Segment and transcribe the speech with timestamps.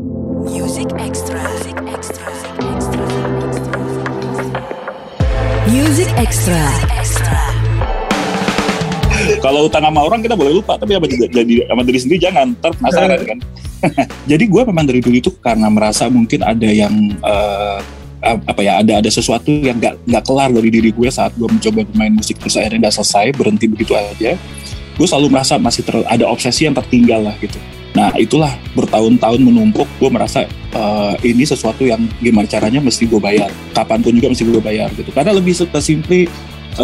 [0.00, 1.36] Music Extra.
[1.36, 2.24] Music Extra.
[5.68, 6.62] Music Extra.
[6.96, 7.40] Extra.
[9.44, 12.56] Kalau utang sama orang kita boleh lupa, tapi apa juga jadi sama diri sendiri jangan,
[12.56, 13.38] ntar penasaran kan.
[14.30, 17.78] jadi gue memang dari dulu itu karena merasa mungkin ada yang eh,
[18.24, 21.84] apa ya ada ada sesuatu yang nggak nggak kelar dari diri gue saat gue mencoba
[21.84, 24.36] bermain musik terus akhirnya nggak selesai berhenti begitu aja
[24.96, 27.56] gue selalu merasa masih ter, ada obsesi yang tertinggal lah gitu
[27.90, 33.50] nah itulah bertahun-tahun menumpuk gue merasa uh, ini sesuatu yang gimana caranya mesti gue bayar
[33.74, 36.30] kapan pun juga mesti gue bayar gitu karena lebih simply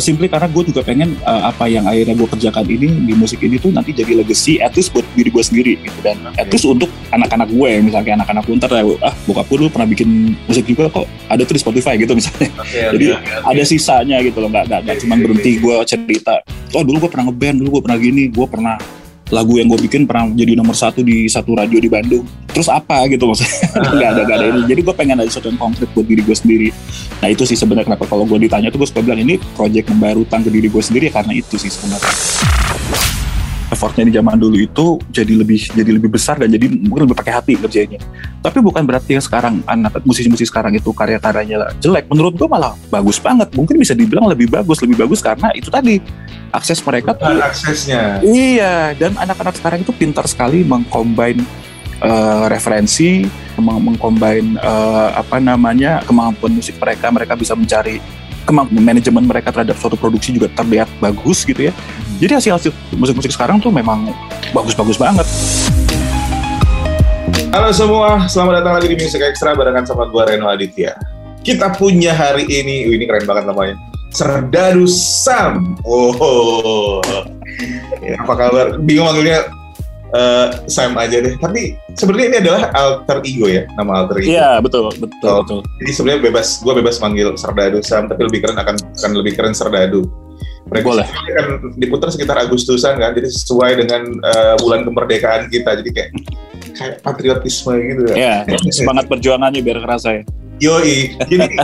[0.02, 3.56] simply karena gue juga pengen uh, apa yang akhirnya gue kerjakan ini di musik ini
[3.56, 6.42] tuh nanti jadi legacy at least buat diri gue sendiri gitu dan okay.
[6.42, 10.34] at least untuk anak-anak gue misalnya anak-anak gue ntar ah bokap gue dulu pernah bikin
[10.50, 13.50] musik juga kok ada tuh di Spotify gitu misalnya okay, jadi okay, okay.
[13.54, 15.62] ada sisanya gitu loh nggak nggak okay, cuma okay, berhenti okay.
[15.62, 16.34] gue cerita
[16.74, 18.76] oh dulu gue pernah ngeband dulu gue pernah gini gue pernah
[19.34, 22.22] lagu yang gue bikin pernah jadi nomor satu di satu radio di Bandung.
[22.46, 23.68] Terus apa gitu maksudnya?
[23.96, 24.60] Nggak ada nggak ada ini.
[24.70, 26.68] Jadi gue pengen ada sesuatu yang konkret buat diri gue sendiri.
[27.20, 30.16] Nah itu sih sebenarnya kenapa kalau gue ditanya tuh gue suka bilang ini project membayar
[30.16, 32.65] utang ke diri gue sendiri ya karena itu sih sebenarnya
[33.76, 37.32] effortnya di zaman dulu itu jadi lebih jadi lebih besar dan jadi mungkin lebih pakai
[37.36, 38.00] hati kerjanya.
[38.40, 42.08] Tapi bukan berarti yang sekarang anak musisi-musisi sekarang itu karya-karyanya jelek.
[42.08, 43.52] Menurut gue malah bagus banget.
[43.52, 46.00] Mungkin bisa dibilang lebih bagus, lebih bagus karena itu tadi
[46.56, 48.24] akses mereka bukan tuh aksesnya.
[48.24, 51.44] Iya, dan anak-anak sekarang itu pintar sekali mengcombine
[52.00, 53.28] uh, referensi,
[53.60, 57.12] mengcombine uh, apa namanya kemampuan musik mereka.
[57.12, 58.00] Mereka bisa mencari
[58.46, 61.72] kemampuan manajemen mereka terhadap suatu produksi juga terlihat bagus gitu ya.
[61.74, 62.22] Hmm.
[62.22, 64.14] Jadi hasil-hasil musik-musik sekarang tuh memang
[64.54, 65.26] bagus-bagus banget.
[67.50, 70.94] Halo semua, selamat datang lagi di Music Extra barengan sama gue Reno Aditya.
[71.42, 73.74] Kita punya hari ini, ini keren banget namanya.
[74.14, 75.74] Serdadu Sam.
[75.82, 77.02] Oh,
[78.02, 78.66] ya, apa kabar?
[78.82, 79.55] Bingung manggilnya
[80.16, 81.36] uh, Sam aja deh.
[81.36, 84.32] Tapi sebenarnya ini adalah alter ego ya, nama alter ego.
[84.32, 85.60] Iya betul betul oh, betul.
[85.84, 89.52] Jadi sebenarnya bebas, gue bebas manggil Serdadu Sam, tapi lebih keren akan akan lebih keren
[89.52, 90.08] Serdadu.
[90.66, 91.06] Mereka Boleh.
[91.06, 91.46] kan
[91.78, 95.78] diputar sekitar Agustusan kan, jadi sesuai dengan uh, bulan kemerdekaan kita.
[95.78, 96.10] Jadi kayak
[96.74, 98.42] kayak patriotisme gitu ya.
[98.42, 100.22] Iya, semangat perjuangannya biar kerasa ya.
[100.58, 101.14] Yoi.
[101.30, 101.54] Jadi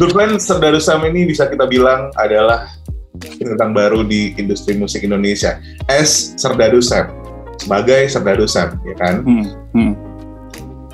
[0.00, 2.72] Good Plan Serdadu Sam ini bisa kita bilang adalah
[3.18, 5.60] bintang baru di industri musik Indonesia.
[5.84, 7.27] S Serdadu Sam
[7.58, 9.14] sebagai Serdadu Sam, ya kan?
[9.26, 9.92] Hmm, hmm.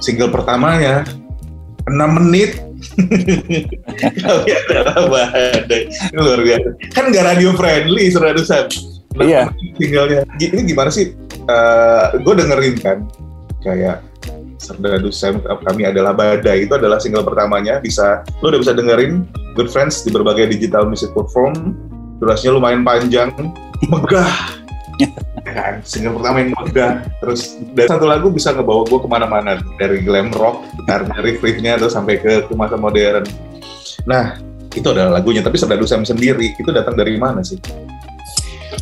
[0.01, 1.05] Single pertamanya
[1.89, 2.61] 6 menit.
[4.69, 6.69] Adalah badai luar biasa.
[6.93, 8.69] Kan gak radio friendly Serdadu Sam
[9.23, 9.47] iya.
[9.79, 10.27] singlenya.
[10.43, 11.15] Ini gimana sih?
[11.47, 12.99] Uh, eh, gue dengerin kan
[13.63, 14.03] kayak
[14.59, 16.67] Serdadu Sam kami adalah badai.
[16.67, 17.79] Itu adalah single pertamanya.
[17.79, 21.77] Bisa lo udah bisa dengerin Good Friends di berbagai digital music platform.
[22.19, 23.31] Durasinya lumayan panjang.
[23.87, 24.33] Megah
[25.53, 25.85] kan?
[25.85, 29.61] Single pertama yang megah terus dari satu lagu bisa ngebawa gue ke mana-mana.
[29.77, 33.29] Dari glam rock karena riff-riffnya terus sampai ke, ke masa modern.
[34.09, 34.41] Nah
[34.73, 35.45] itu adalah lagunya.
[35.45, 37.61] Tapi Serdadu Sam sendiri itu datang dari mana sih?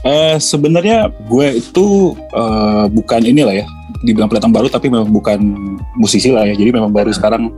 [0.02, 3.66] Uh, sebenarnya gue itu uh, bukan inilah ya.
[4.02, 5.38] Dibilang pendatang baru tapi memang bukan
[5.98, 6.54] musisi lah ya.
[6.54, 7.50] Jadi memang baru sekarang.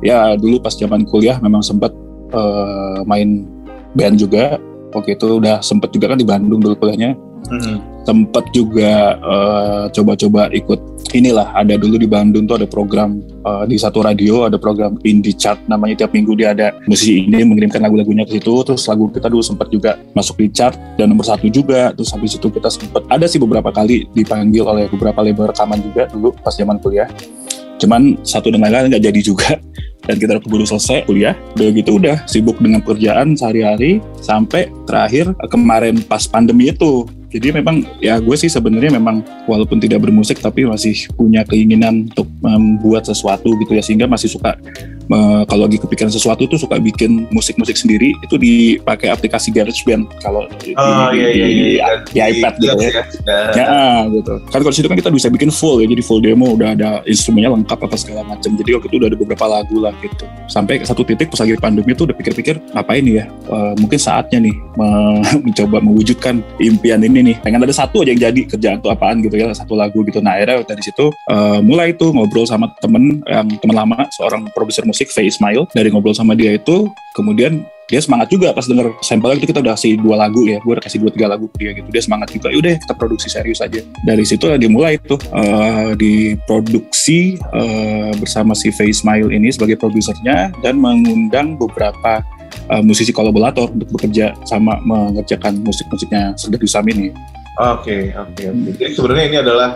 [0.00, 1.92] Ya dulu pas zaman kuliah memang sempat
[2.32, 3.44] uh, main
[3.92, 4.56] band juga.
[4.90, 7.14] Oke itu udah sempet juga kan di Bandung dulu kuliahnya
[7.48, 8.04] hmm.
[8.04, 10.80] sempet juga uh, coba-coba ikut.
[11.10, 15.34] Inilah ada dulu di Bandung tuh ada program uh, di satu radio ada program indie
[15.34, 15.58] chart.
[15.66, 16.76] Namanya tiap minggu dia ada.
[16.86, 20.76] Musisi ini mengirimkan lagu-lagunya ke situ terus lagu kita dulu sempat juga masuk di chart.
[20.94, 24.84] Dan nomor satu juga terus habis itu kita sempat ada sih beberapa kali dipanggil oleh
[24.86, 27.10] beberapa label rekaman juga dulu pas zaman kuliah
[27.80, 29.56] cuman satu dan lain-lain nggak jadi juga.
[30.00, 31.36] Dan kita keburu selesai kuliah.
[31.54, 37.06] Udah gitu udah sibuk dengan pekerjaan sehari-hari sampai terakhir kemarin pas pandemi itu.
[37.30, 42.26] Jadi memang ya gue sih sebenarnya memang walaupun tidak bermusik tapi masih punya keinginan untuk
[42.42, 44.58] membuat sesuatu gitu ya sehingga masih suka
[45.10, 50.46] uh, kalau lagi kepikiran sesuatu tuh suka bikin musik-musik sendiri itu dipakai aplikasi GarageBand kalau
[50.46, 51.88] oh, di, iya, iya, iya, iya.
[52.06, 52.90] di, di iPad gitu ya.
[53.26, 53.88] Ya, ya.
[54.10, 54.34] gitu.
[54.48, 57.52] Kan kalau situ kan kita bisa bikin full ya, jadi full demo udah ada instrumennya
[57.54, 58.50] lengkap apa segala macam.
[58.54, 60.24] Jadi waktu itu udah ada beberapa lagu lah gitu.
[60.50, 63.24] Sampai satu titik pas lagi pandemi itu udah pikir-pikir apa ini ya?
[63.50, 64.54] Uh, mungkin saatnya nih
[65.46, 67.36] mencoba mewujudkan impian ini nih.
[67.42, 70.18] Pengen ada satu aja yang jadi kerjaan tuh apaan gitu ya, satu lagu gitu.
[70.22, 74.84] Nah akhirnya dari situ uh, mulai tuh ngobrol sama temen yang teman lama, seorang produser
[74.84, 78.92] musik musik Faye Ismail dari ngobrol sama dia itu kemudian dia semangat juga pas denger
[79.00, 81.56] sampelnya itu kita udah kasih dua lagu ya gue udah kasih dua tiga lagu ke
[81.56, 85.16] dia gitu dia semangat juga yaudah kita produksi serius aja dari situ lah dimulai tuh
[85.32, 92.20] uh, diproduksi uh, bersama si Faye Ismail ini sebagai produsernya dan mengundang beberapa
[92.68, 97.10] uh, musisi kolaborator untuk bekerja sama mengerjakan musik-musiknya Serdadu Sam ini
[97.60, 98.48] Oke, oke, okay.
[98.48, 98.72] Okay.
[98.88, 99.68] Jadi sebenarnya ini adalah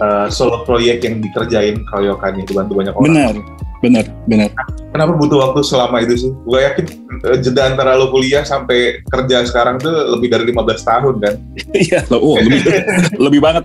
[0.00, 3.06] uh, solo proyek yang dikerjain keroyokannya dibantu banyak orang.
[3.10, 3.34] Benar,
[3.82, 4.50] benar, benar.
[4.92, 6.32] Kenapa butuh waktu selama itu sih?
[6.44, 6.86] Gue yakin
[7.26, 11.34] uh, jeda antara lo kuliah sampai kerja sekarang tuh lebih dari 15 tahun kan?
[11.82, 12.60] Iya, oh, lebih,
[13.28, 13.64] lebih banget.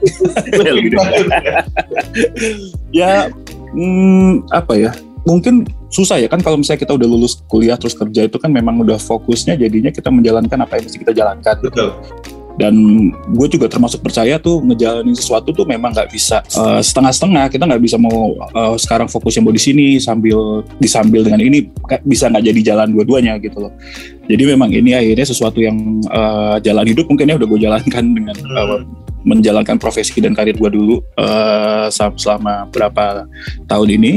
[0.56, 1.26] lebih banget.
[2.92, 3.30] ya,
[3.76, 4.92] hmm, apa ya?
[5.28, 8.80] Mungkin susah ya kan kalau misalnya kita udah lulus kuliah terus kerja itu kan memang
[8.80, 11.56] udah fokusnya jadinya kita menjalankan apa yang mesti kita jalankan.
[11.60, 11.92] Betul
[12.58, 12.74] dan
[13.14, 17.54] gue juga termasuk percaya tuh ngejalanin sesuatu tuh memang nggak bisa uh, setengah-setengah.
[17.54, 21.70] Kita nggak bisa mau uh, sekarang fokus yang mau di sini sambil disambil dengan ini
[22.02, 23.74] bisa nggak jadi jalan dua-duanya gitu loh.
[24.28, 28.36] Jadi memang ini akhirnya sesuatu yang uh, jalan hidup mungkin ya udah gue jalankan dengan
[28.58, 28.82] uh,
[29.22, 33.30] menjalankan profesi dan karir gue dulu uh, selama berapa
[33.70, 34.14] tahun ini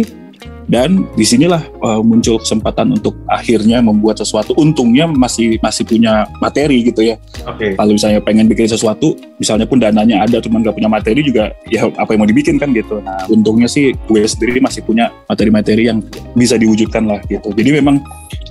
[0.70, 4.54] dan di sinilah uh, muncul kesempatan untuk akhirnya membuat sesuatu.
[4.54, 7.18] Untungnya masih masih punya materi gitu ya.
[7.40, 7.74] Okay.
[7.74, 11.88] kalau misalnya pengen bikin sesuatu misalnya pun dananya ada cuman nggak punya materi juga ya
[11.88, 13.02] apa yang mau dibikin kan gitu.
[13.02, 15.98] Nah untungnya sih gue sendiri masih punya materi-materi yang
[16.38, 17.50] bisa diwujudkan lah gitu.
[17.50, 17.98] Jadi memang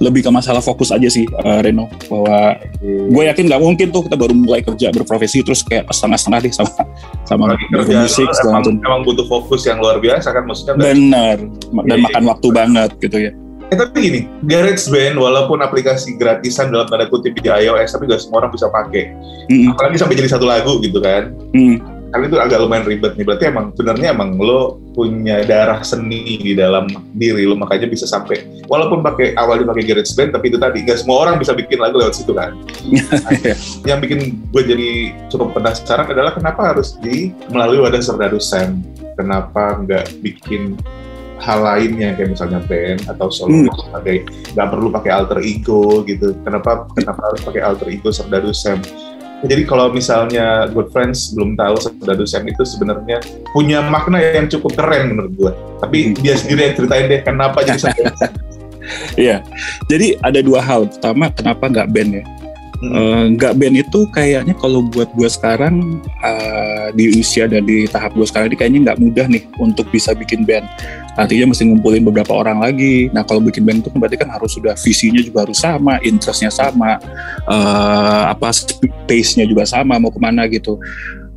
[0.04, 1.88] lebih ke masalah fokus aja sih uh, Reno.
[2.12, 6.54] Bahwa gue yakin nggak mungkin tuh kita baru mulai kerja berprofesi terus kayak setengah-setengah deh
[6.54, 6.72] sama
[7.30, 8.76] sama musik segala macam.
[8.82, 11.38] emang butuh fokus yang luar biasa kan maksudnya benar
[11.86, 13.34] dan yeah, makan waktu banget gitu ya
[13.70, 18.42] Eh tapi gini, GarageBand walaupun aplikasi gratisan dalam tanda kutip di iOS, tapi gak semua
[18.42, 19.14] orang bisa pakai.
[19.46, 19.78] Mm.
[19.78, 21.38] Apalagi sampai jadi satu lagu gitu kan.
[21.54, 21.78] Mm.
[22.10, 23.22] Karena itu agak lumayan ribet nih.
[23.22, 28.42] Berarti emang sebenarnya emang lo punya darah seni di dalam diri lo, makanya bisa sampai
[28.66, 32.18] walaupun pakai awalnya pakai GarageBand, tapi itu tadi gak semua orang bisa bikin lagu lewat
[32.18, 32.58] situ kan.
[32.90, 33.38] nah,
[33.94, 34.90] yang bikin gue jadi
[35.30, 38.82] cukup penasaran adalah kenapa harus di melalui wadah Serdadu Sam.
[39.14, 40.74] Kenapa nggak bikin
[41.40, 43.72] hal lainnya kayak misalnya band atau solo hmm.
[43.72, 44.18] sebagai
[44.54, 48.84] nggak perlu pakai alter ego gitu kenapa kenapa harus pakai alter ego Serdadu Sam
[49.40, 53.24] jadi kalau misalnya Good Friends belum tahu Serdadu Sam itu sebenarnya
[53.56, 56.20] punya makna yang cukup keren menurut gue tapi hmm.
[56.20, 57.92] dia sendiri yang ceritain deh kenapa jadi
[59.14, 59.46] Iya,
[59.86, 60.90] jadi ada dua hal.
[60.90, 62.24] Pertama, kenapa nggak band ya?
[62.80, 63.36] Hmm.
[63.36, 68.24] nggak band itu kayaknya kalau buat gue sekarang uh, di usia dan di tahap gue
[68.24, 70.64] sekarang ini kayaknya nggak mudah nih untuk bisa bikin band.
[71.20, 73.12] Artinya mesti ngumpulin beberapa orang lagi.
[73.12, 76.48] Nah kalau bikin band itu kan berarti kan harus sudah visinya juga harus sama interestnya
[76.48, 77.04] sama
[77.52, 78.48] uh, apa
[79.04, 80.80] pace-nya juga sama mau ke mana gitu.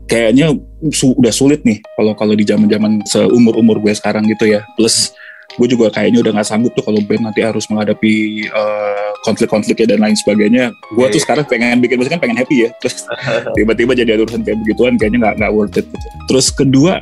[0.06, 0.54] Kayaknya
[0.94, 4.62] su udah sulit nih kalau kalau di zaman zaman seumur umur gue sekarang gitu ya.
[4.78, 5.10] Plus
[5.56, 10.00] gue juga kayaknya udah nggak sanggup tuh kalau band nanti harus menghadapi uh, konflik-konfliknya dan
[10.00, 10.64] lain sebagainya.
[10.92, 11.24] Gue tuh iya.
[11.24, 13.04] sekarang pengen bikin musik kan pengen happy ya, terus
[13.56, 15.86] tiba-tiba jadi urusan kayak begituan kayaknya nggak nggak worth it.
[15.86, 16.06] Gitu.
[16.30, 16.92] Terus kedua,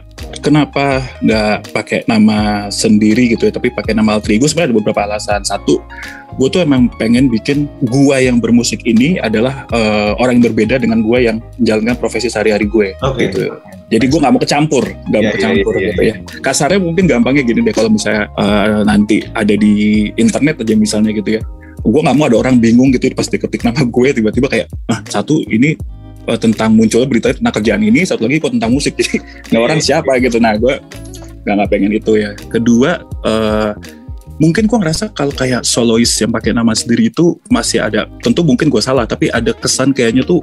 [0.43, 4.47] kenapa nggak pakai nama sendiri gitu ya, tapi pakai nama alter ego?
[4.51, 5.41] Sebenarnya ada beberapa alasan.
[5.47, 5.79] Satu,
[6.39, 11.03] gue tuh emang pengen bikin gue yang bermusik ini adalah uh, orang yang berbeda dengan
[11.03, 12.95] gue yang menjalankan profesi sehari-hari gue.
[13.03, 13.31] Okay.
[13.31, 13.51] Gitu.
[13.91, 16.17] Jadi gue nggak mau kecampur, nggak yeah, mau iya, kecampur yeah, yeah, gitu yeah.
[16.23, 16.43] ya.
[16.45, 21.41] Kasarnya mungkin gampangnya gini deh kalau misalnya uh, nanti ada di internet aja misalnya gitu
[21.41, 21.43] ya.
[21.83, 25.43] Gue nggak mau ada orang bingung gitu pas diketik nama gue tiba-tiba kayak, ah satu
[25.51, 25.75] ini
[26.31, 28.95] uh, tentang munculnya berita tentang kerjaan ini, satu lagi kok tentang musik.
[29.01, 29.19] Jadi
[29.51, 30.23] yeah, orang iya, siapa yeah.
[30.23, 30.39] gitu.
[30.39, 30.75] Nah gue
[31.43, 32.31] nggak nggak pengen itu ya.
[32.49, 33.03] Kedua.
[33.27, 33.75] Uh,
[34.41, 38.73] mungkin gue ngerasa kalau kayak solois yang pakai nama sendiri itu masih ada tentu mungkin
[38.73, 40.41] gue salah tapi ada kesan kayaknya tuh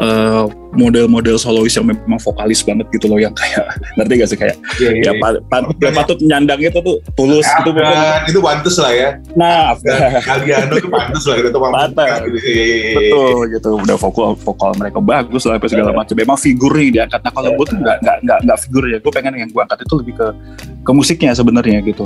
[0.00, 3.64] uh, model-model solois yang memang vokalis banget gitu loh yang kayak
[3.98, 4.38] ngerti gak sih?
[4.38, 5.40] Kayak yeah, yeah, ya yeah.
[5.48, 9.08] pat, pat, patut nyandang itu tuh tulus gitu kan itu pantas lah ya.
[9.38, 9.78] Nah
[10.22, 12.38] Galgiano tuh pantas lah gitu pantas gitu.
[12.98, 13.68] betul gitu.
[13.78, 16.14] Udah vokal vokal mereka bagus lah apa segala macam.
[16.18, 17.20] Memang figur nih diangkat.
[17.22, 18.98] Nah kalau gue tuh nggak nggak nggak nggak figur ya.
[18.98, 20.26] Gue pengen yang gue angkat itu lebih ke
[20.84, 22.04] ke musiknya sebenarnya gitu.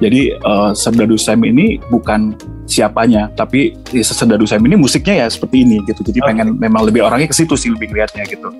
[0.00, 2.34] Jadi uh, Sam ini bukan
[2.66, 3.30] siapanya.
[3.32, 6.02] Tapi ya, Serdadu Sam ini musiknya ya seperti ini gitu.
[6.02, 6.28] Jadi okay.
[6.34, 8.50] pengen memang lebih orangnya ke situ sih lebih lihatnya gitu.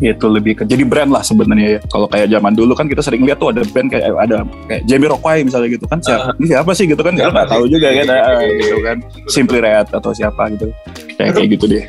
[0.00, 1.80] Itu lebih ke jadi brand lah sebenarnya ya.
[1.90, 5.10] Kalau kayak zaman dulu kan kita sering lihat tuh ada band kayak ada kayak Jamie
[5.10, 5.98] Rockway misalnya gitu kan.
[6.00, 7.12] Siapa, uh, ini siapa sih gitu kan?
[7.18, 8.06] Nggak tahu juga kan.
[8.08, 8.96] Uh, gitu kan.
[9.28, 10.70] Simply Red atau siapa gitu.
[11.16, 11.84] Kayak kayak gitu deh.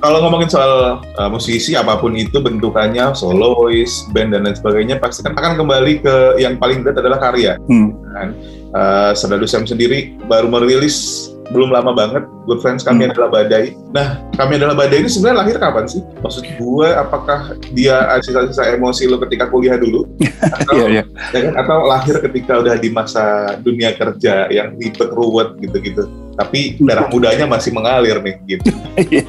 [0.00, 5.20] kalau ngomongin soal uh, musisi apa pun itu bentukannya solois band dan lain sebagainya pasti
[5.20, 7.60] kan akan kembali ke yang paling berat adalah karya.
[7.68, 7.92] Hmm.
[8.16, 8.32] kan
[8.74, 13.10] uh, Serdadu Sam sendiri baru merilis belum lama banget Good Friends kami hmm.
[13.14, 18.06] adalah badai nah kami adalah badai ini sebenarnya lahir kapan sih maksud gue apakah dia
[18.22, 20.06] sisa-sisa emosi lo ketika kuliah dulu
[20.62, 21.06] atau, yeah, yeah.
[21.34, 21.54] Ya kan?
[21.58, 26.06] atau lahir ketika udah di masa dunia kerja yang ribet ruwet gitu-gitu
[26.38, 28.70] tapi darah mudanya masih mengalir nih gitu
[29.10, 29.26] iya.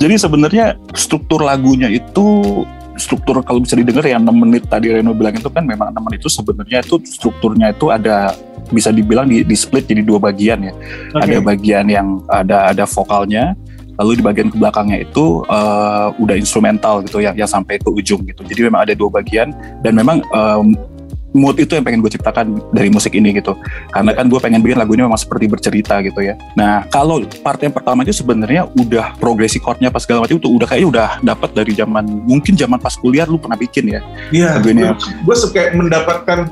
[0.00, 0.66] jadi sebenarnya
[0.96, 2.64] struktur lagunya itu
[2.98, 6.18] struktur kalau bisa didengar yang 6 menit tadi Reno bilang itu kan memang 6 menit
[6.18, 8.34] itu sebenarnya itu strukturnya itu ada
[8.70, 10.74] bisa dibilang di, di split jadi dua bagian ya.
[11.14, 11.34] Okay.
[11.34, 13.56] Ada bagian yang ada ada vokalnya,
[13.98, 18.22] lalu di bagian ke belakangnya itu uh, udah instrumental gitu yang yang sampai ke ujung
[18.30, 19.50] gitu jadi memang ada dua bagian
[19.82, 20.78] dan memang um,
[21.36, 23.52] mood itu yang pengen gue ciptakan dari musik ini gitu
[23.92, 27.60] karena kan gue pengen bikin lagu ini memang seperti bercerita gitu ya nah kalau part
[27.60, 31.50] yang pertama itu sebenarnya udah progresi chordnya pas segala macam itu udah kayaknya udah dapat
[31.52, 34.00] dari zaman mungkin zaman pas kuliah lu pernah bikin ya
[34.32, 36.48] iya gue suka mendapatkan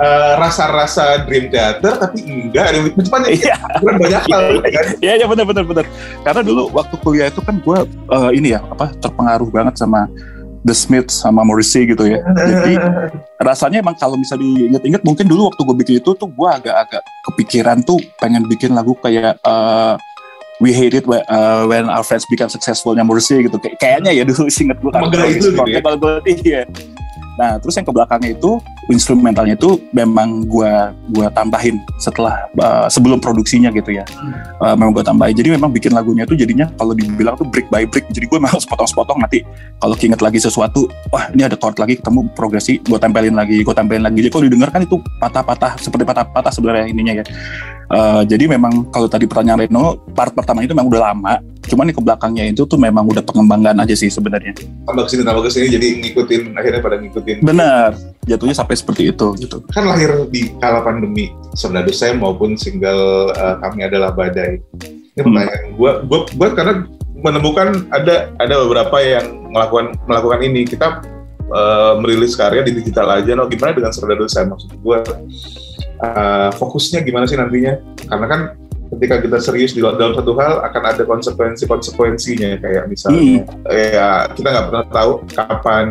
[0.00, 3.56] uh, rasa-rasa dream theater tapi enggak ada macam iya.
[3.80, 5.84] banyak hal kan iya iya benar benar benar
[6.22, 7.78] karena dulu waktu kuliah itu kan gue
[8.12, 10.08] uh, ini ya apa terpengaruh banget sama
[10.66, 12.18] The Smiths sama Morrissey gitu ya.
[12.34, 12.74] Jadi
[13.38, 17.86] rasanya emang kalau bisa diinget-inget mungkin dulu waktu gue bikin itu tuh gue agak-agak kepikiran
[17.86, 19.94] tuh pengen bikin lagu kayak uh,
[20.58, 23.62] We Hate It uh, When Our Friends Become Successful-nya Morrissey gitu.
[23.78, 25.06] kayaknya ya dulu inget gue kan.
[25.30, 25.80] itu gitu ya.
[26.26, 26.62] Iya.
[27.36, 28.56] Nah, terus yang ke belakangnya itu
[28.88, 34.04] instrumentalnya itu memang gua gua tambahin setelah uh, sebelum produksinya gitu ya.
[34.58, 35.36] Uh, memang gua tambahin.
[35.36, 38.08] Jadi memang bikin lagunya itu jadinya kalau dibilang tuh brick by brick.
[38.08, 39.44] Jadi gue memang sepotong-sepotong nanti
[39.76, 43.74] kalau keinget lagi sesuatu, wah ini ada chord lagi ketemu progresi, gue tempelin lagi, gue
[43.76, 44.24] tempelin lagi.
[44.24, 47.24] Jadi kalau didengar kan itu patah-patah seperti patah-patah sebenarnya ininya ya.
[47.86, 51.34] Uh, jadi memang kalau tadi pertanyaan Reno, part pertama itu memang udah lama.
[51.66, 54.54] Cuman ke belakangnya itu tuh memang udah pengembangan aja sih sebenarnya.
[54.86, 57.36] Tambah ke sini tambah ke sini jadi ngikutin akhirnya pada ngikutin.
[57.42, 57.90] Benar,
[58.26, 59.58] jatuhnya sampai seperti itu gitu.
[59.74, 64.62] Kan lahir di kala pandemi sebenarnya saya maupun single uh, kami adalah badai.
[65.16, 65.26] Ini hmm.
[65.26, 65.74] pertanyaan hmm.
[65.78, 66.74] gua, gua, gua karena
[67.16, 70.62] menemukan ada ada beberapa yang melakukan melakukan ini.
[70.68, 71.02] Kita
[71.50, 75.02] uh, merilis karya di digital aja, no gimana dengan Serdadu saya maksud gua
[76.04, 77.80] uh, fokusnya gimana sih nantinya?
[78.06, 78.40] Karena kan
[78.94, 83.66] ketika kita serius di dalam satu hal akan ada konsekuensi-konsekuensinya kayak misalnya hmm.
[83.70, 85.86] ya kita nggak pernah tahu kapan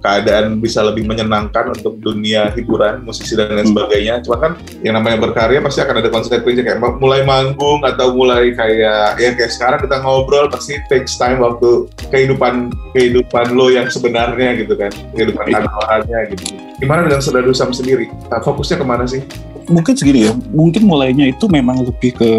[0.00, 3.74] keadaan bisa lebih menyenangkan untuk dunia hiburan, musisi dan lain hmm.
[3.74, 4.14] sebagainya.
[4.24, 4.52] Cuma kan
[4.82, 9.52] yang namanya berkarya pasti akan ada konsekuensi kayak mulai manggung atau mulai kayak ya kayak
[9.52, 15.44] sekarang kita ngobrol pasti takes time waktu kehidupan kehidupan lo yang sebenarnya gitu kan, kehidupan
[15.50, 15.54] iya.
[15.60, 16.44] kantorannya gitu.
[16.78, 18.06] Gimana dengan saudara Sam sendiri?
[18.30, 19.20] Fokusnya ke mana sih?
[19.68, 20.32] Mungkin segini ya.
[20.52, 22.30] Mungkin mulainya itu memang lebih ke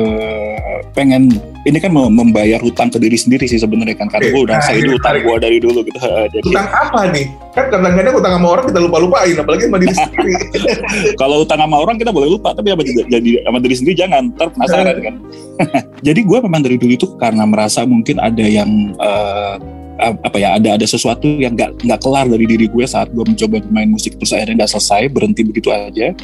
[0.98, 1.30] pengen
[1.68, 4.10] ini kan membayar hutang ke diri sendiri sih sebenarnya kan.
[4.10, 6.00] Karena gue udah nah, saya hutang gue dari dulu gitu.
[6.02, 7.26] Jadi hutang apa nih?
[7.54, 10.34] Kan kadang-kadang hutang sama orang kita lupa lupain apalagi sama diri sendiri.
[11.22, 14.24] Kalau hutang sama orang kita boleh lupa tapi sama jadi sama diri sendiri jangan.
[14.36, 15.16] Ntar penasaran kan.
[16.08, 19.60] Jadi gue memang dari dulu itu karena merasa mungkin ada yang uh,
[20.00, 23.60] apa ya ada ada sesuatu yang nggak nggak kelar dari diri gue saat gue mencoba
[23.60, 26.16] bermain musik terus akhirnya nggak selesai berhenti begitu aja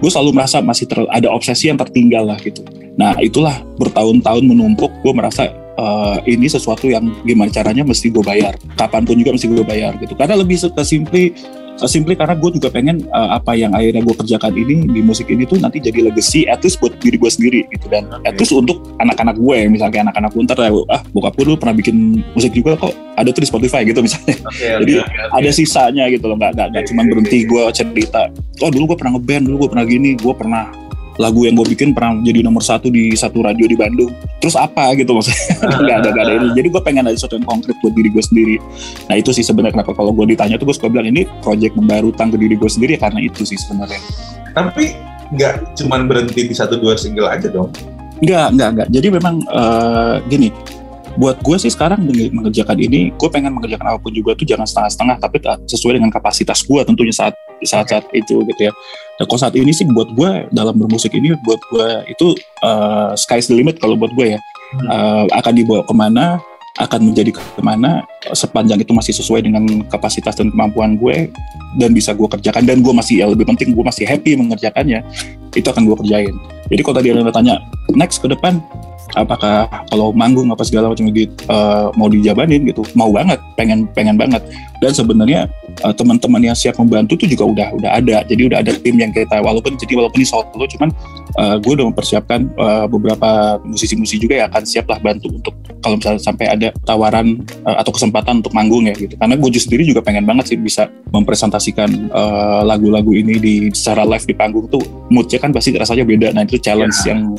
[0.00, 2.60] gue selalu merasa masih ter, ada obsesi yang tertinggal lah gitu.
[2.96, 8.56] Nah itulah bertahun-tahun menumpuk gue merasa uh, ini sesuatu yang gimana caranya mesti gue bayar,
[8.76, 10.12] kapan pun juga mesti gue bayar gitu.
[10.16, 11.32] Karena lebih simply
[11.80, 15.28] uh, simply karena gue juga pengen uh, apa yang akhirnya gue kerjakan ini di musik
[15.28, 18.32] ini tuh nanti jadi legacy at least buat diri gue sendiri gitu dan okay.
[18.32, 22.20] at least untuk anak-anak gue misalnya anak-anak gue ntar ah bokap gue dulu pernah bikin
[22.32, 25.36] musik juga kok ada tuh di Spotify gitu misalnya okay, jadi okay, okay.
[25.36, 27.48] ada sisanya gitu loh nggak nggak okay, cuma okay, berhenti okay.
[27.48, 28.22] gue cerita
[28.64, 30.85] oh dulu gue pernah ngeband dulu gue pernah gini gue pernah
[31.16, 34.12] lagu yang gue bikin pernah jadi nomor satu di satu radio di Bandung.
[34.40, 35.40] Terus apa gitu maksudnya?
[35.84, 36.48] Nggak ada nggak ada ini.
[36.56, 38.56] Jadi gue pengen ada sesuatu yang konkret buat diri gue sendiri.
[39.08, 42.04] Nah itu sih sebenarnya kenapa kalau gue ditanya tuh gue suka bilang ini project membayar
[42.04, 44.00] utang ke diri gue sendiri ya karena itu sih sebenarnya.
[44.52, 44.84] Tapi
[45.34, 47.72] nggak cuman berhenti di satu dua single aja dong?
[48.20, 48.88] Nggak nggak nggak.
[48.92, 50.52] Jadi memang uh, gini
[51.16, 55.16] buat gue sih sekarang mengerjakan ini gue pengen mengerjakan apa pun juga tuh jangan setengah-setengah
[55.16, 57.32] tapi sesuai dengan kapasitas gue tentunya saat
[57.66, 58.72] saat-saat itu gitu ya.
[59.18, 63.50] Nah kalau saat ini sih buat gue dalam bermusik ini buat gue itu uh, sky's
[63.50, 64.40] the limit kalau buat gue ya.
[64.66, 64.86] Hmm.
[64.90, 66.42] uh, akan dibawa ke mana
[66.76, 68.04] akan menjadi ke mana
[68.36, 71.32] sepanjang itu masih sesuai dengan kapasitas dan kemampuan gue
[71.80, 72.68] dan bisa gue kerjakan.
[72.68, 75.00] Dan gue masih ya lebih penting gue masih happy mengerjakannya
[75.56, 76.34] itu akan gue kerjain.
[76.68, 77.54] Jadi kalau tadi ada tanya
[77.96, 78.60] next ke depan
[79.16, 84.20] apakah kalau manggung apa segala macam gitu uh, mau dijabanin gitu mau banget pengen pengen
[84.20, 84.44] banget.
[84.84, 85.48] Dan sebenarnya
[85.84, 88.16] uh, teman-teman yang siap membantu tuh juga udah udah ada.
[88.24, 90.90] Jadi udah ada tim yang kita walaupun jadi walaupun ini solo cuman
[91.36, 95.54] uh, gue udah mempersiapkan uh, beberapa musisi-musisi juga yang akan siap lah bantu untuk
[95.84, 99.14] kalau misalnya sampai ada tawaran uh, atau kesempatan untuk manggung ya gitu.
[99.18, 102.12] Karena gue sendiri juga pengen banget sih bisa mempresentasikan
[102.66, 104.82] lagu-lagu uh, ini di secara live di panggung tuh.
[105.12, 106.34] Moodnya kan pasti rasanya beda.
[106.34, 107.14] Nah itu challenge ya.
[107.14, 107.34] yang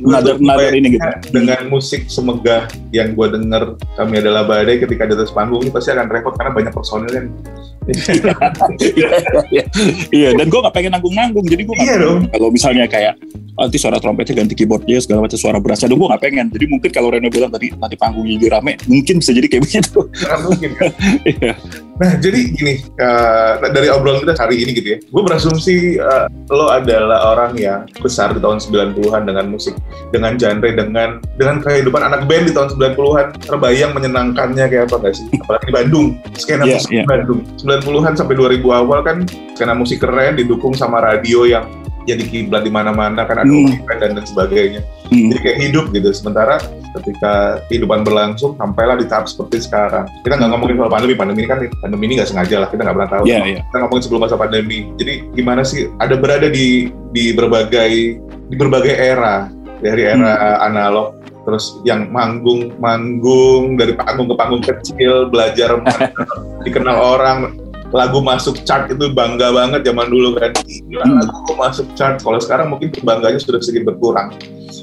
[0.00, 1.08] nader nader ini gitu.
[1.30, 5.92] dengan musik semegah yang gue denger kami adalah badai ketika di atas panggung ini pasti
[5.92, 7.28] akan repot karena banyak personil yang
[9.50, 9.64] iya,
[10.12, 12.28] iya dan gue gak pengen nanggung-nanggung jadi gue iya dong.
[12.28, 13.16] kalau misalnya kayak
[13.56, 16.90] nanti suara trompetnya ganti keyboardnya segala macam suara berasa dong gue nggak pengen jadi mungkin
[16.92, 20.70] kalau Reno bilang tadi nanti panggungnya jadi rame mungkin bisa jadi kayak begitu Karena mungkin
[20.76, 20.92] kan.
[21.30, 21.52] Iya.
[22.00, 26.72] Nah, jadi gini, uh, dari obrolan kita hari ini gitu ya, gue berasumsi uh, lo
[26.72, 29.76] adalah orang yang besar di tahun 90-an dengan musik,
[30.08, 35.20] dengan genre, dengan dengan kehidupan anak band di tahun 90-an, terbayang menyenangkannya kayak apa gak
[35.20, 35.28] sih?
[35.44, 36.06] Apalagi di Bandung,
[36.40, 37.04] skena Iya, musik iya.
[37.04, 37.40] di Bandung.
[37.78, 39.22] 90-an sampai 2000 awal kan
[39.54, 41.70] skena musik keren, didukung sama radio yang
[42.08, 43.76] jadi kiblat di mana-mana kan ada Hmm.
[44.00, 44.80] dan lain sebagainya.
[45.12, 45.30] Hmm.
[45.30, 46.08] Jadi kayak hidup gitu.
[46.10, 46.58] Sementara
[46.98, 50.08] ketika kehidupan berlangsung sampailah di tahap seperti sekarang.
[50.26, 52.96] Kita nggak ngomongin soal pandemi, pandemi ini kan pandemi ini nggak sengaja lah, kita nggak
[52.98, 53.24] pernah tahu.
[53.28, 53.60] Iya, iya.
[53.68, 54.78] Kita ngomongin sebelum masa pandemi.
[54.96, 57.92] Jadi gimana sih ada berada di di berbagai
[58.50, 59.46] di berbagai era
[59.78, 65.80] dari era analog terus yang manggung manggung dari panggung ke panggung kecil belajar
[66.66, 67.56] dikenal orang
[67.90, 70.54] lagu masuk chart itu bangga banget zaman dulu kan.
[70.62, 71.26] Gila, Hmm.
[71.26, 72.22] lagu masuk chart.
[72.22, 74.30] Kalau sekarang mungkin bangganya sudah sedikit berkurang.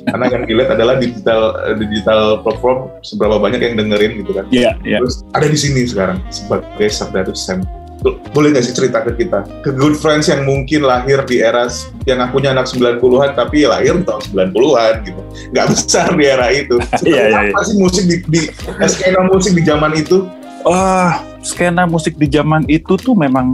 [0.07, 4.45] Karena yang dilihat adalah digital eh, digital platform seberapa banyak yang dengerin gitu kan.
[4.51, 4.99] Iya, iya.
[4.99, 7.86] terus ada di sini sekarang sebagai Sardadu Sam Tuh,
[8.31, 9.43] boleh nggak sih cerita ke kita?
[9.65, 11.67] Ke good friends yang mungkin lahir di era
[12.07, 15.21] yang akunya anak 90-an tapi lahir tahun 90-an gitu.
[15.51, 16.75] Nggak besar di era itu.
[17.07, 17.51] Iya, iya, iya.
[17.55, 18.41] apa sih musik di, di
[18.89, 20.27] skena musik di zaman itu?
[20.67, 23.47] Wah, skena musik di zaman itu tuh memang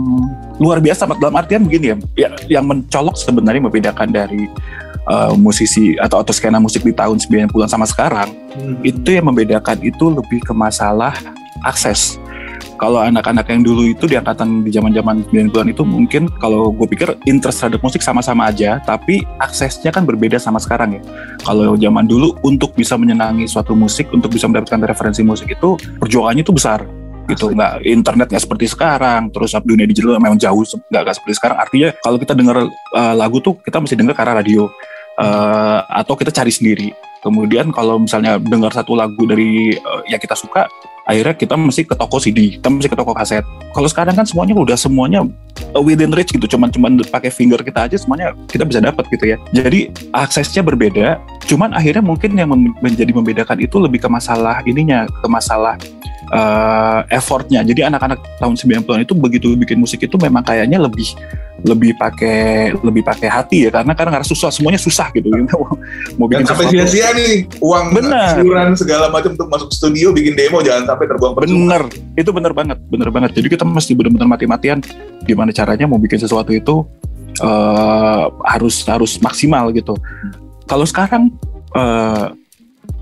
[0.57, 2.29] luar biasa dalam artian begini ya, ya
[2.59, 4.49] yang mencolok sebenarnya membedakan dari
[5.07, 8.33] uh, musisi atau atau skena musik di tahun 90-an sama sekarang
[8.81, 11.13] itu yang membedakan itu lebih ke masalah
[11.65, 12.19] akses.
[12.83, 17.15] Kalau anak-anak yang dulu itu di angkatan di zaman-zaman 90-an itu mungkin kalau gue pikir
[17.23, 21.01] interest terhadap musik sama-sama aja, tapi aksesnya kan berbeda sama sekarang ya.
[21.47, 26.43] Kalau zaman dulu untuk bisa menyenangi suatu musik, untuk bisa mendapatkan referensi musik itu perjuangannya
[26.43, 26.83] itu besar
[27.31, 27.55] gitu.
[27.55, 31.63] Nggak internet nggak seperti sekarang terus dunia digital memang jauh nggak nggak seperti sekarang.
[31.63, 34.67] Artinya kalau kita dengar uh, lagu tuh kita mesti dengar karena radio
[35.23, 36.91] uh, atau kita cari sendiri
[37.23, 40.67] kemudian kalau misalnya dengar satu lagu dari uh, yang kita suka
[41.03, 43.43] akhirnya kita mesti ke toko CD kita mesti ke toko kaset
[43.75, 45.23] kalau sekarang kan semuanya udah semuanya
[45.75, 49.35] uh, within reach gitu cuman cuman pakai finger kita aja semuanya kita bisa dapat gitu
[49.35, 55.07] ya jadi aksesnya berbeda cuman akhirnya mungkin yang menjadi membedakan itu lebih ke masalah ininya
[55.07, 55.75] ke masalah
[56.33, 57.61] uh, effortnya.
[57.65, 61.13] Jadi anak-anak tahun 90-an itu begitu bikin musik itu memang kayaknya lebih
[61.63, 65.31] lebih pakai lebih pakai hati ya karena karena karena susah semuanya susah gitu.
[66.19, 68.35] Mau dan bikin sampai sia-sia nih uang Benar.
[68.43, 71.83] iuran segala macam untuk masuk studio bikin demo jangan sampai terbuang percuma Bener,
[72.19, 73.31] itu bener banget, bener banget.
[73.39, 74.83] Jadi kita mesti benar-benar mati-matian
[75.23, 76.83] gimana caranya mau bikin sesuatu itu
[77.39, 79.95] eh, harus harus maksimal gitu.
[80.67, 81.31] Kalau sekarang
[81.73, 82.42] eh,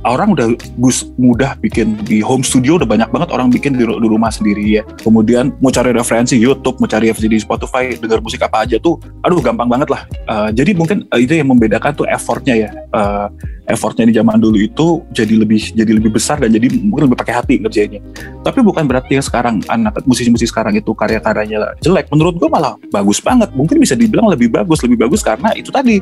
[0.06, 0.48] orang udah
[0.82, 4.82] gus mudah bikin di home studio udah banyak banget orang bikin di, di rumah sendiri
[4.82, 4.84] ya.
[5.02, 8.98] Kemudian mau cari referensi YouTube, mau cari referensi di Spotify, dengar musik apa aja tuh,
[9.22, 10.02] aduh gampang banget lah.
[10.10, 12.70] Eh, jadi mungkin eh, itu yang membedakan tuh effortnya ya.
[12.74, 13.28] Eh,
[13.70, 17.34] effortnya di zaman dulu itu jadi lebih jadi lebih besar dan jadi mungkin lebih pakai
[17.38, 18.02] hati ngerjainnya.
[18.42, 22.10] Tapi bukan berarti yang sekarang anak musisi-musisi sekarang itu karya-karyanya jelek.
[22.10, 23.54] Menurut gue malah bagus banget.
[23.54, 26.02] Mungkin bisa dibilang lebih bagus, lebih bagus karena itu tadi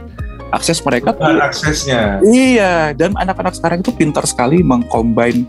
[0.49, 5.45] akses mereka tuh aksesnya Iya, dan anak-anak sekarang itu pintar sekali mengcombine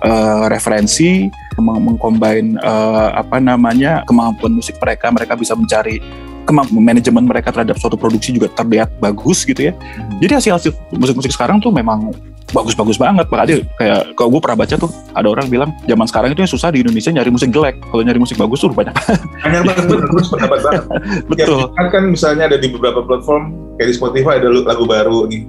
[0.00, 1.28] eh, referensi,
[1.60, 5.12] meng- mengcombine eh, apa namanya kemampuan musik mereka.
[5.12, 6.00] Mereka bisa mencari
[6.48, 9.72] kemampuan manajemen mereka terhadap suatu produksi juga terlihat bagus gitu ya.
[10.18, 12.10] Jadi hasil-hasil musik-musik sekarang tuh memang
[12.52, 13.26] bagus-bagus banget.
[13.26, 16.68] Makanya kayak kalau gue pernah baca tuh ada orang bilang zaman sekarang itu yang susah
[16.68, 17.76] di Indonesia nyari musik jelek.
[17.82, 18.94] Kalau nyari musik bagus tuh banyak.
[19.40, 20.84] hanya banget terus pendapat banget
[21.26, 21.60] Betul.
[21.60, 23.42] Ya, kan, kan misalnya ada di beberapa platform
[23.76, 25.44] kayak di Spotify ada lagu baru nih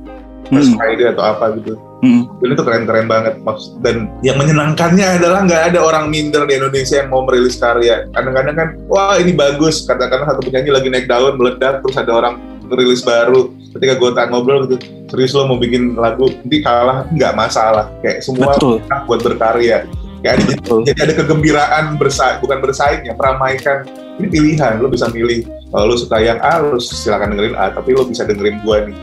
[0.48, 0.78] First Hmm.
[0.78, 2.26] Friday atau apa gitu Hmm.
[2.42, 6.98] dan itu keren-keren banget Maksud- dan yang menyenangkannya adalah nggak ada orang minder di Indonesia
[6.98, 11.38] yang mau merilis karya kadang-kadang kan wah ini bagus katakanlah satu penyanyi lagi naik daun
[11.38, 12.36] meledak terus ada orang
[12.72, 14.80] ngerilis baru ketika gue tak ngobrol gitu
[15.12, 18.80] serius lo mau bikin lagu nanti kalah nggak masalah kayak semua Betul.
[19.06, 19.84] buat berkarya
[20.24, 20.80] kayak ada, Betul.
[20.88, 23.84] jadi ada kegembiraan bersaing bukan bersaing ya meramaikan
[24.20, 27.96] ini pilihan lo bisa milih kalau lo suka yang A lo silakan dengerin A tapi
[27.96, 28.96] lo bisa dengerin gua nih.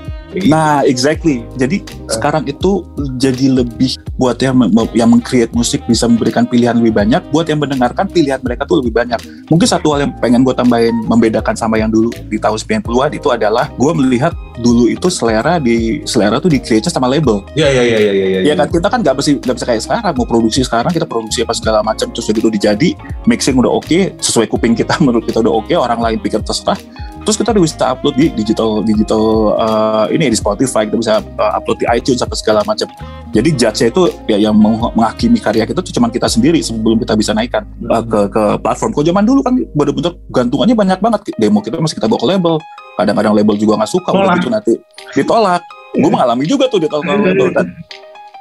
[0.48, 1.40] Nah, exactly.
[1.56, 2.84] Jadi sekarang itu
[3.16, 4.60] jadi lebih buat yang
[4.92, 8.92] yang meng-create musik bisa memberikan pilihan lebih banyak, buat yang mendengarkan pilihan mereka tuh lebih
[8.92, 9.16] banyak.
[9.48, 13.28] Mungkin satu hal yang pengen gue tambahin membedakan sama yang dulu di tahun 90-an itu
[13.32, 17.40] adalah gue melihat dulu itu selera di selera tuh di create sama label.
[17.56, 18.40] Iya iya iya iya iya.
[18.42, 21.46] Ya kan kita kan nggak bisa nggak bisa kayak sekarang mau produksi sekarang kita produksi
[21.46, 22.90] apa segala macam terus begitu dijadi
[23.24, 26.76] mixing udah oke sesuai kuping kita menurut kita udah oke orang lain pikir terserah
[27.28, 31.76] terus kita bisa upload di digital digital eh, ini di Spotify kita bisa eh, upload
[31.76, 32.88] di iTunes apa segala macam.
[33.36, 37.12] Jadi judge itu ya yang meng- menghakimi karya kita tuh cuma kita sendiri sebelum kita
[37.20, 38.96] bisa naikkan eh, ke ke platform.
[38.96, 41.20] Kalau zaman dulu kan bener-bener gantungannya banyak banget.
[41.36, 42.54] Demo kita masih kita bawa ke label.
[42.96, 44.36] Kadang-kadang label juga nggak suka udah Tolak.
[44.40, 44.72] gitu nanti
[45.12, 45.62] ditolak.
[45.92, 47.68] Gue mengalami juga tuh ditolak label dan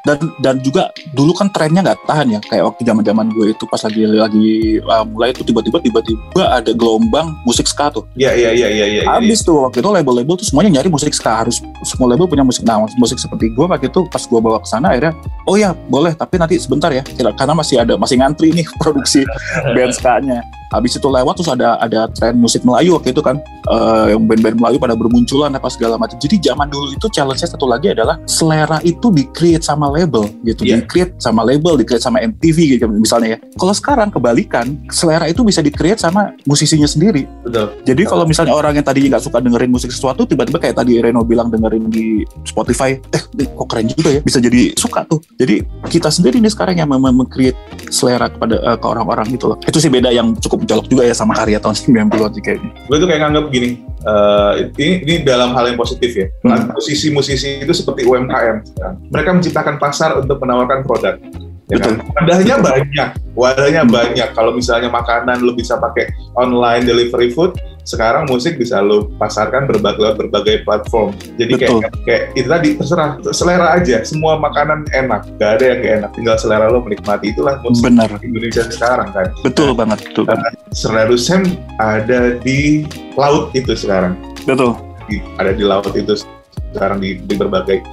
[0.07, 2.39] dan dan juga dulu kan trennya nggak tahan ya.
[2.39, 6.71] Kayak waktu zaman zaman gue itu pas lagi lagi uh, mulai itu tiba-tiba tiba-tiba ada
[6.71, 8.07] gelombang musik ska tuh.
[8.15, 9.03] Iya iya iya iya iya.
[9.03, 11.43] habis tuh waktu itu label-label tuh semuanya nyari musik ska.
[11.43, 12.63] Harus semua label punya musik.
[12.63, 16.15] Nah musik seperti gue waktu itu pas gue bawa ke sana akhirnya oh ya boleh
[16.15, 17.03] tapi nanti sebentar ya.
[17.35, 19.27] Karena masih ada masih ngantri nih produksi
[19.75, 24.05] band ska-nya habis itu lewat terus ada ada tren musik Melayu waktu itu kan eh,
[24.11, 27.91] yang band-band Melayu pada bermunculan apa segala macam jadi zaman dulu itu challenge-nya satu lagi
[27.91, 30.81] adalah selera itu di-create sama label gitu Iya.
[30.83, 35.61] di-create sama label di-create sama MTV gitu misalnya ya kalau sekarang kebalikan selera itu bisa
[35.61, 37.71] di-create sama musisinya sendiri Betul.
[37.85, 41.21] jadi kalau misalnya orang yang tadinya nggak suka dengerin musik sesuatu, tiba-tiba kayak tadi Reno
[41.21, 45.19] bilang dengerin di Spotify, eh kok keren juga ya, bisa jadi suka tuh.
[45.35, 47.57] Jadi kita sendiri nih sekarang yang mem- mem-create
[47.89, 49.57] selera kepada eh, ke orang-orang gitu loh.
[49.61, 52.71] Itu sih beda yang cukup mencolok juga ya sama karya tahun 90-an sih kayaknya.
[52.89, 53.69] Gue tuh kayak nganggap gini,
[54.03, 56.27] eh, ini, ini dalam hal yang positif ya.
[56.43, 56.73] Hmm.
[56.73, 58.65] Musisi-musisi itu seperti UMKM.
[59.13, 61.15] Mereka menciptakan pasar untuk menawarkan produk.
[61.67, 61.99] Ya Betul.
[61.99, 62.15] kan?
[62.15, 64.29] Wadahnya banyak, wadahnya banyak.
[64.31, 66.07] Kalau misalnya makanan lu bisa pakai
[66.39, 71.11] online delivery food, sekarang musik bisa lu pasarkan berbagai berbagai platform.
[71.35, 71.83] Jadi Betul.
[71.83, 73.99] kayak kayak itu tadi terserah selera aja.
[74.07, 76.11] Semua makanan enak, gak ada yang gak enak.
[76.15, 79.27] Tinggal selera lo menikmati itulah musik Benar, Indonesia sekarang kan.
[79.43, 80.51] betul banget, betul banget.
[80.71, 81.43] Serdadu Sam
[81.83, 82.87] ada di
[83.19, 84.15] laut itu sekarang
[84.47, 84.71] Betul.
[85.35, 86.15] ada di laut itu
[86.71, 87.83] sekarang di, di berbagai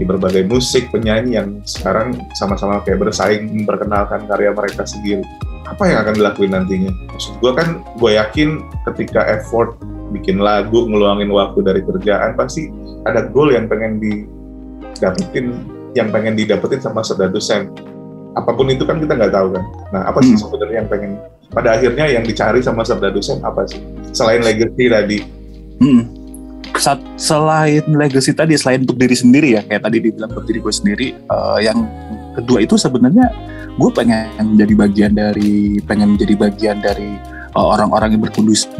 [0.00, 5.20] di berbagai musik penyanyi yang sekarang sama-sama kayak bersaing memperkenalkan karya mereka sendiri.
[5.68, 6.88] Apa yang akan dilakuin nantinya?
[7.12, 9.76] Maksud gue kan gue yakin ketika effort
[10.16, 12.72] bikin lagu ngeluangin waktu dari kerjaan pasti
[13.04, 17.68] ada goal yang pengen didapetin yang pengen didapetin sama Serdadu Sam
[18.38, 19.64] apa pun itu kan kita nggak tahu kan.
[19.90, 20.42] Nah apa sih Hmm.
[20.48, 21.12] sebenarnya yang pengen
[21.50, 23.82] pada akhirnya yang dicari sama Serdadu Sam apa sih?
[24.14, 25.18] Selain legacy tadi.
[25.82, 26.19] Hmm.
[26.80, 30.72] Sat- selain legacy tadi, selain untuk diri sendiri ya, kayak tadi dibilang untuk diri gue
[30.72, 31.84] sendiri, eh, yang
[32.40, 33.28] kedua itu sebenarnya
[33.76, 38.22] gue pengen menjadi bagian dari, pengen menjadi bagian dari eh, orang-orang yang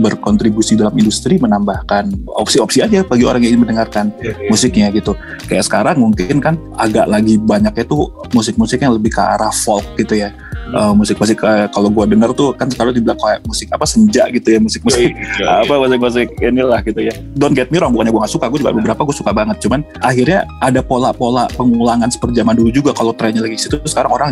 [0.00, 4.14] berkontribusi dalam industri menambahkan opsi-opsi aja bagi orang yang ingin mendengarkan
[4.48, 5.12] musiknya gitu.
[5.44, 10.16] Kayak sekarang mungkin kan agak lagi banyaknya tuh musik-musik yang lebih ke arah folk gitu
[10.24, 10.32] ya.
[10.70, 14.48] Eh, musik-musik eh, kalau gue denger tuh kan selalu dibilang kayak musik apa senja gitu
[14.54, 17.14] ya, musik-musik Iya, apa musik-musik inilah gitu ya.
[17.34, 19.58] Don't get me wrong, bukannya gue gak suka, gue juga beberapa gue suka banget.
[19.58, 24.28] Cuman akhirnya ada pola-pola pengulangan seperti zaman dulu juga kalau trennya lagi situ sekarang orang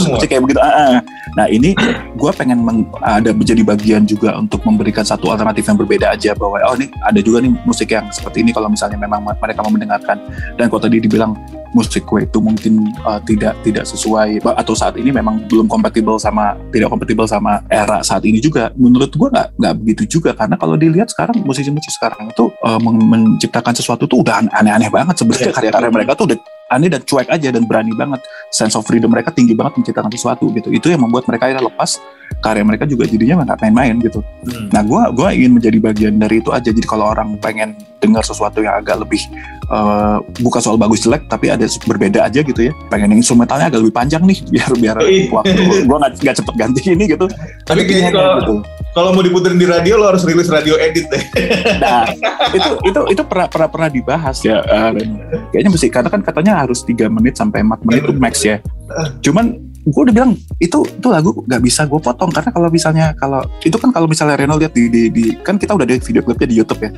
[0.00, 0.16] semua.
[0.16, 0.60] musik kayak begitu.
[0.60, 1.00] Ah, ah.
[1.36, 1.76] Nah ini
[2.16, 6.56] gue pengen meng- ada menjadi bagian juga untuk memberikan satu alternatif yang berbeda aja bahwa
[6.64, 10.16] oh ini ada juga nih musik yang seperti ini kalau misalnya memang mereka mau mendengarkan
[10.56, 11.36] dan kalau tadi dibilang
[11.76, 14.44] musik gue itu mungkin uh, tidak tidak sesuai.
[14.44, 18.70] Atau saat ini memang belum kompatibel sama tidak kompatibel sama era saat ini juga.
[18.76, 20.36] Menurut gue nggak nggak begitu juga.
[20.36, 25.18] Karena kalau dilihat sekarang musisi-musisi sekarang itu uh, men- menciptakan sesuatu tuh udah aneh-aneh banget
[25.18, 25.50] sebenarnya.
[25.50, 25.56] Iya.
[25.56, 28.20] karya-karya mereka tuh udah aneh dan cuek aja dan berani banget
[28.52, 31.96] sense of freedom mereka tinggi banget menciptakan sesuatu gitu itu yang membuat mereka akhirnya lepas
[32.44, 34.70] karya mereka juga jadinya nggak main-main gitu Hmm.
[34.72, 36.70] Nah, gue gua ingin menjadi bagian dari itu aja.
[36.72, 39.20] Jadi kalau orang pengen dengar sesuatu yang agak lebih
[39.68, 42.72] eh, bukan soal bagus jelek, tapi ada berbeda aja gitu ya.
[42.88, 45.28] Pengen yang instrumentalnya agak lebih panjang nih, biar biar Ih.
[45.28, 47.26] waktu gue nggak cepet ganti ini gitu.
[47.68, 48.54] Tapi kayaknya kalau gitu.
[48.98, 51.22] Kalau mau diputerin di radio lo harus rilis radio edit deh.
[51.78, 52.10] Nah,
[52.50, 54.58] itu itu itu pernah pernah pernah dibahas ya.
[54.66, 55.10] eh, Ren.
[55.54, 58.58] kayaknya mesti karena kan katanya harus tiga menit sampai 4 menit itu max ya.
[59.22, 59.54] Cuman
[59.86, 63.76] gue udah bilang itu itu lagu nggak bisa gue potong karena kalau misalnya kalau itu
[63.78, 66.56] kan kalau misalnya Reno lihat di, di, di- kan kita udah ada video klipnya di
[66.58, 66.90] YouTube ya.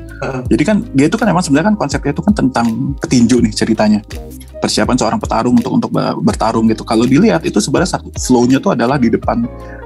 [0.51, 2.67] Jadi kan dia itu kan emang sebenarnya kan konsepnya itu kan tentang
[2.99, 4.01] petinju nih ceritanya.
[4.61, 6.85] Persiapan seorang petarung untuk untuk ber- bertarung gitu.
[6.85, 9.41] Kalau dilihat itu sebenarnya satu flow-nya tuh adalah di depan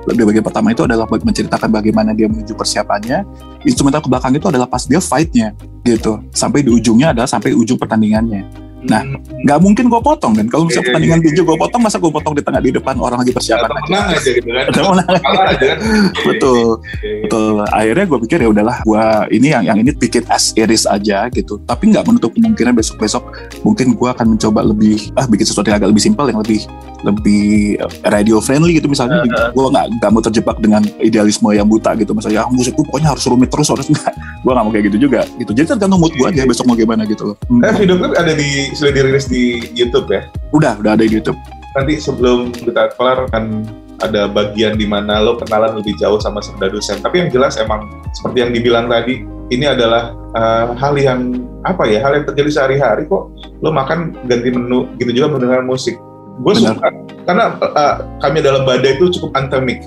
[0.05, 3.23] di bagian pertama itu adalah menceritakan bagaimana dia menuju persiapannya.
[3.63, 5.55] Instrumental ke belakang itu adalah pas dia fight-nya
[5.87, 6.19] gitu.
[6.35, 8.74] Sampai di ujungnya adalah sampai ujung pertandingannya.
[8.85, 9.03] Nah,
[9.45, 10.47] Nggak mungkin gue potong kan.
[10.49, 11.49] Kalau misalnya Iya, pertandingan iya, tinju iya.
[11.53, 13.83] gue potong, masa gue potong di tengah di depan orang lagi persiapan aja.
[13.85, 14.65] menang aja gitu kan.
[14.73, 15.09] Menang.
[15.21, 15.79] Aja kan.
[16.33, 16.65] Betul.
[16.65, 17.21] Iya, iya.
[17.29, 17.55] Betul.
[17.69, 19.05] Akhirnya gue pikir ya udahlah, gue
[19.37, 21.61] ini yang yang ini bikin as iris aja gitu.
[21.69, 23.23] Tapi nggak menutup kemungkinan besok-besok
[23.69, 26.65] mungkin gue akan mencoba lebih ah bikin sesuatu yang agak lebih simpel, yang lebih
[27.05, 29.29] lebih eh, radio friendly gitu misalnya.
[29.53, 32.17] Gue nggak nggak mau terjebak dengan idealisme yang buta gitu.
[32.17, 34.13] Misalnya ah, musik gue pokoknya harus rumit terus harus nggak.
[34.45, 35.25] Gue nggak mau kayak gitu juga.
[35.41, 35.57] Gitu.
[35.57, 37.37] Jadi tergantung mood gue aja besok mau gimana gitu loh.
[37.49, 37.65] Hmm.
[37.65, 40.29] Eh video klip ada di sudah dirilis di YouTube ya.
[40.53, 41.39] Udah, udah ada di YouTube.
[41.75, 43.67] Nanti sebelum kita kelar kan
[44.03, 47.01] ada bagian di mana lo kenalan lebih jauh sama Serdadu Sam.
[47.03, 49.23] Tapi yang jelas emang seperti yang dibilang tadi,
[49.55, 51.21] ini adalah eh, hal yang
[51.65, 52.03] apa ya?
[52.03, 53.31] Hal yang terjadi sehari-hari kok.
[53.63, 55.97] Lo makan ganti menu, gitu juga mendengar musik.
[56.43, 56.91] Gue suka
[57.25, 59.83] karena eh, kami dalam badai itu cukup anthemic,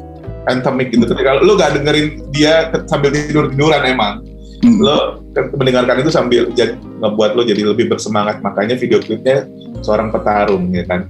[0.48, 1.08] anthemic gitu.
[1.08, 4.24] Ketika lo gak dengerin dia sambil tidur tiduran emang.
[4.78, 9.48] Lo kan mendengarkan itu sambil jadi, ngebuat lo jadi lebih bersemangat makanya video klipnya
[9.80, 11.06] seorang petarung ya kan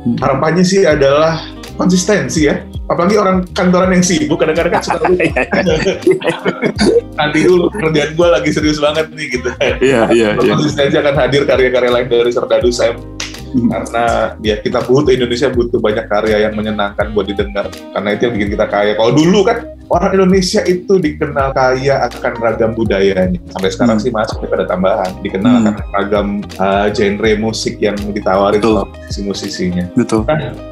[0.00, 0.16] Hmm.
[0.16, 1.44] harapannya sih adalah
[1.76, 5.28] konsistensi ya apalagi orang kantoran yang sibuk kadang-kadang kan suka lupa
[7.20, 10.52] nanti dulu kerjaan gue lagi serius banget nih gitu Iya, iya, iya.
[10.56, 13.19] konsistensi akan hadir karya-karya lain dari Serdadu Sam Hmm.
[13.50, 14.04] Karena
[14.40, 18.50] ya kita butuh Indonesia butuh banyak karya yang menyenangkan buat didengar karena itu yang bikin
[18.54, 19.58] kita kaya kalau dulu kan
[19.90, 24.04] orang Indonesia itu dikenal kaya akan ragam budayanya sampai sekarang Hmm.
[24.06, 25.66] sih masih pada tambahan dikenal Hmm.
[25.66, 28.86] akan ragam uh, genre musik yang ditawarin Betul.
[28.86, 30.22] sama musisi-musisinya Betul.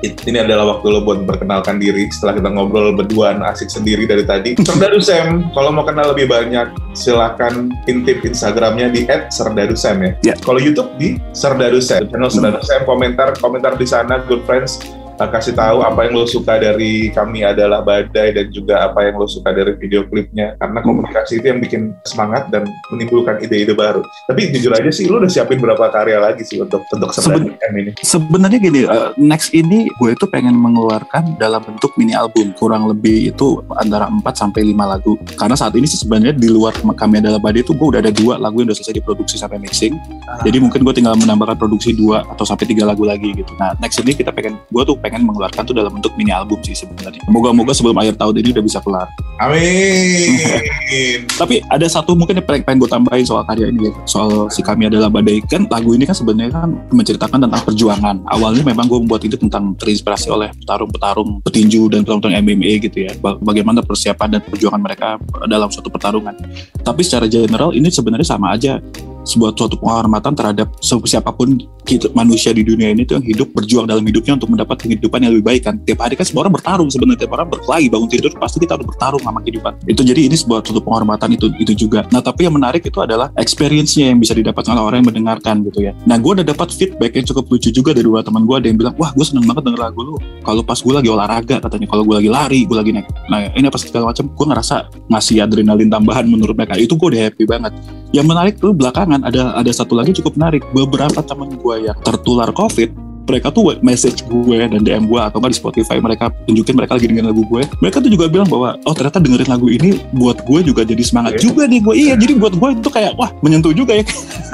[0.01, 4.23] It- ini adalah waktu lo buat memperkenalkan diri setelah kita ngobrol berduaan asik sendiri dari
[4.23, 4.55] tadi.
[4.69, 10.11] Serdadu Sam, kalau mau kenal lebih banyak silakan intip Instagramnya di @serdadusam ya.
[10.23, 10.35] Ya.
[10.39, 14.77] Kalau YouTube di Serdadu Sam, channel Serdadu Sam komentar komentar di sana good friends
[15.19, 19.19] uh, kasih tahu apa yang lo suka dari kami adalah badai dan juga apa yang
[19.19, 24.03] lo suka dari video klipnya karena komunikasi itu yang bikin semangat dan menimbulkan ide-ide baru.
[24.31, 27.93] Tapi jujur aja sih lo udah siapin berapa karya lagi sih untuk untuk Sam ini?
[28.01, 33.35] Sebenarnya gini, eh, next ini gue itu pengen mengeluarkan dalam bentuk mini album kurang lebih
[33.35, 35.19] itu antara 4 sampai 5 lagu.
[35.35, 38.37] Karena saat ini sih sebenarnya di luar kami adalah Badai itu gue udah ada dua
[38.37, 39.97] lagu yang udah selesai diproduksi sampai mixing.
[40.45, 43.51] Jadi mungkin gue tinggal menambahkan produksi dua atau sampai tiga lagu lagi gitu.
[43.57, 46.77] Nah next ini kita pengen, gue tuh pengen mengeluarkan tuh dalam bentuk mini album sih
[46.77, 47.23] sebenarnya.
[47.31, 49.09] Moga-moga sebelum akhir tahun ini udah bisa kelar.
[49.39, 50.35] Amin.
[51.41, 54.61] Tapi ada satu mungkin yang pengen, pengen gue tambahin soal karya ini ya, soal si
[54.61, 58.17] kami adalah badai kan lagu ini kan sebenarnya kan menceritakan tentang perjuangan.
[58.29, 63.13] Awalnya memang gue membuat itu tentang terinspirasi oleh petarung-petarung petinju dan petarung MMA gitu ya.
[63.23, 65.09] Ba- Bagaimana persiapan dan perjuangan mereka
[65.47, 66.35] dalam suatu pertarungan.
[66.83, 68.83] Tapi secara general ini sebenarnya sama aja
[69.29, 73.85] sebuah suatu penghormatan terhadap siapa pun kita, manusia di dunia ini tuh yang hidup berjuang
[73.89, 75.77] dalam hidupnya untuk mendapat kehidupan yang lebih baik kan.
[75.85, 78.87] Tiap hari kan semua orang bertarung sebenarnya tiap orang berkelahi bangun tidur pasti kita harus
[78.89, 79.73] bertarung sama kehidupan.
[79.89, 82.05] Itu jadi ini sebuah suatu penghormatan itu itu juga.
[82.13, 85.81] Nah tapi yang menarik itu adalah experience-nya yang bisa didapatkan oleh orang yang mendengarkan gitu
[85.85, 85.93] ya.
[86.09, 88.79] Nah gue udah dapat feedback yang cukup lucu juga dari beberapa teman gue ada yang
[88.81, 90.17] bilang wah gue seneng banget denger lagu lu.
[90.45, 91.87] Kalau pas gue lagi olahraga katanya.
[91.89, 93.09] Kalau gue lagi lari gue lagi naik.
[93.33, 94.77] Nah ini apa segala macam gue ngerasa
[95.09, 96.77] ngasih adrenalin tambahan menurut mereka.
[96.77, 97.73] Itu gue udah happy banget
[98.13, 100.63] yang menarik tuh belakangan ada ada satu lagi cukup menarik.
[100.73, 105.53] Beberapa teman gue yang tertular covid mereka tuh message gue dan DM gue atau nggak
[105.53, 107.63] di Spotify mereka tunjukin mereka lagi dengerin lagu gue.
[107.85, 111.37] Mereka tuh juga bilang bahwa oh ternyata dengerin lagu ini buat gue juga jadi semangat
[111.37, 111.43] Iya.
[111.45, 111.95] juga nih gue.
[111.95, 114.05] Iya jadi buat gue itu kayak wah menyentuh juga ya.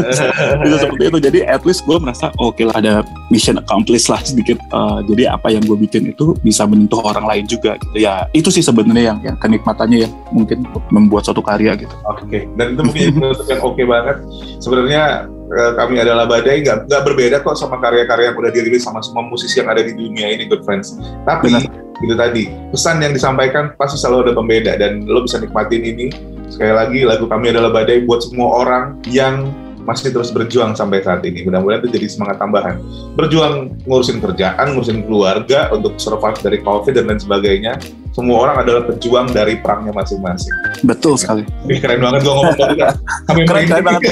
[0.67, 1.19] Bisa seperti itu.
[1.23, 2.93] Jadi at least gue merasa oke lah ada
[3.31, 4.59] mission accomplished lah sedikit.
[4.59, 7.95] Eh, jadi apa yang gue bikin itu bisa menyentuh orang lain juga gitu.
[7.97, 11.95] Ya itu sih sebenarnya yang yang kenikmatannya yang mungkin membuat suatu karya gitu.
[12.11, 13.13] Oke, dan itu mungkin
[13.69, 14.17] oke banget.
[14.59, 19.25] Sebenarnya kami adalah Badai nggak nggak berbeda kok sama karya-karya yang udah dirilis sama semua
[19.29, 20.97] musisi yang ada di dunia ini, good friends.
[21.29, 22.03] Tapi Benar.
[22.03, 26.07] itu tadi pesan yang disampaikan pasti selalu ada pembeda dan lo bisa nikmatin ini.
[26.49, 29.51] Sekali lagi lagu kami adalah Badai buat semua orang yang
[29.85, 31.45] masih terus berjuang sampai saat ini.
[31.45, 32.81] Mudah-mudahan itu jadi semangat tambahan.
[33.15, 37.77] Berjuang ngurusin kerjaan, ngurusin keluarga untuk survive dari COVID dan lain sebagainya.
[38.15, 40.55] Semua orang adalah pejuang dari perangnya masing-masing.
[40.87, 42.95] betul sekali Ih, keren banget gue ngomong tadi kan.
[43.27, 44.03] Kami Keren, keren banget.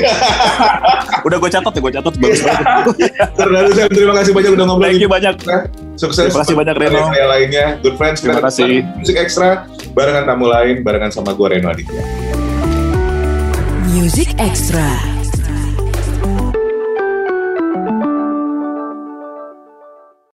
[1.30, 2.66] udah gue catat ya gue catat bagus banget
[3.38, 4.86] Terlalu saya terima kasih banyak udah ngobrol.
[4.90, 5.34] thank you banyak
[5.94, 6.34] Sukses.
[6.34, 6.98] Terima kasih banyak, Reno.
[7.06, 8.18] Karya lainnya, good friends.
[8.24, 8.82] Terima kasih.
[8.98, 12.02] Musik ekstra barengan tamu lain, barengan sama gue Reno Aditya.
[13.86, 15.11] Music Extra.